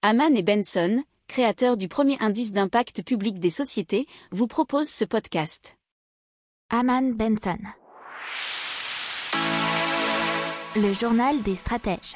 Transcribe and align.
Haman 0.00 0.36
et 0.36 0.44
Benson, 0.44 1.02
créateurs 1.26 1.76
du 1.76 1.88
premier 1.88 2.16
indice 2.20 2.52
d'impact 2.52 3.02
public 3.02 3.40
des 3.40 3.50
sociétés, 3.50 4.06
vous 4.30 4.46
proposent 4.46 4.88
ce 4.88 5.04
podcast. 5.04 5.76
Haman 6.70 7.14
Benson. 7.14 7.58
Le 10.76 10.92
journal 10.92 11.42
des 11.42 11.56
stratèges. 11.56 12.14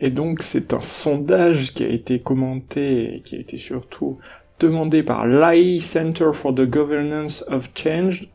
Et 0.00 0.10
donc 0.10 0.42
c'est 0.42 0.74
un 0.74 0.80
sondage 0.80 1.72
qui 1.72 1.84
a 1.84 1.88
été 1.88 2.20
commenté 2.20 3.14
et 3.14 3.22
qui 3.22 3.36
a 3.36 3.38
été 3.38 3.58
surtout 3.58 4.18
demandé 4.58 5.04
par 5.04 5.24
l'AI 5.28 5.78
Center 5.78 6.32
for 6.34 6.52
the 6.52 6.68
Governance 6.68 7.44
of 7.46 7.70
Change 7.76 8.28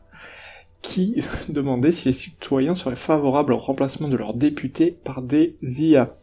qui 0.86 1.22
demandait 1.48 1.90
si 1.90 2.06
les 2.08 2.14
citoyens 2.14 2.74
seraient 2.74 2.94
favorables 2.94 3.52
au 3.52 3.58
remplacement 3.58 4.08
de 4.08 4.16
leurs 4.16 4.34
députés 4.34 4.96
par 5.04 5.20
des 5.20 5.56
IA. 5.62 6.14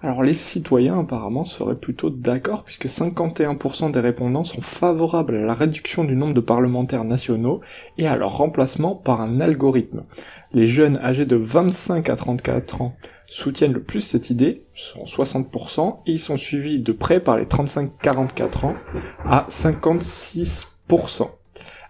Alors 0.00 0.22
les 0.22 0.34
citoyens 0.34 1.00
apparemment 1.00 1.44
seraient 1.44 1.76
plutôt 1.76 2.08
d'accord 2.08 2.62
puisque 2.62 2.86
51% 2.86 3.90
des 3.90 4.00
répondants 4.00 4.44
sont 4.44 4.62
favorables 4.62 5.36
à 5.36 5.44
la 5.44 5.54
réduction 5.54 6.04
du 6.04 6.14
nombre 6.14 6.34
de 6.34 6.40
parlementaires 6.40 7.04
nationaux 7.04 7.60
et 7.98 8.06
à 8.06 8.16
leur 8.16 8.36
remplacement 8.36 8.94
par 8.94 9.20
un 9.20 9.40
algorithme. 9.40 10.04
Les 10.52 10.66
jeunes 10.66 10.98
âgés 10.98 11.26
de 11.26 11.36
25 11.36 12.08
à 12.08 12.16
34 12.16 12.82
ans 12.82 12.94
soutiennent 13.26 13.72
le 13.72 13.82
plus 13.82 14.02
cette 14.02 14.30
idée, 14.30 14.66
sont 14.74 15.04
60%, 15.04 15.96
et 16.06 16.12
ils 16.12 16.18
sont 16.18 16.36
suivis 16.36 16.78
de 16.78 16.92
près 16.92 17.18
par 17.18 17.38
les 17.38 17.46
35-44 17.46 18.66
ans 18.66 18.74
à 19.24 19.46
56%. 19.48 21.30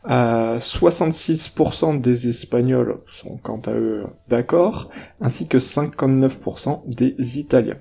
66% 0.09 2.01
des 2.01 2.29
Espagnols 2.29 3.01
sont 3.07 3.37
quant 3.37 3.61
à 3.67 3.73
eux 3.73 4.05
d'accord, 4.29 4.91
ainsi 5.21 5.47
que 5.47 5.59
59% 5.59 6.83
des 6.87 7.39
Italiens. 7.39 7.79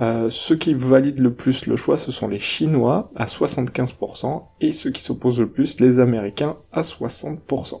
Euh, 0.00 0.30
ceux 0.30 0.56
qui 0.56 0.74
valident 0.74 1.18
le 1.18 1.34
plus 1.34 1.66
le 1.66 1.76
choix, 1.76 1.98
ce 1.98 2.12
sont 2.12 2.28
les 2.28 2.38
Chinois 2.38 3.10
à 3.16 3.24
75%, 3.24 4.44
et 4.60 4.72
ceux 4.72 4.90
qui 4.90 5.02
s'opposent 5.02 5.40
le 5.40 5.50
plus, 5.50 5.80
les 5.80 5.98
Américains 5.98 6.56
à 6.72 6.82
60%. 6.82 7.80